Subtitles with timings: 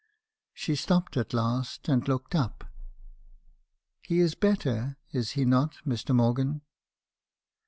[0.55, 2.63] She stopped at last, and looked up."
[4.07, 6.15] 'He is better, is he not, Mr.
[6.15, 6.61] Morgan?'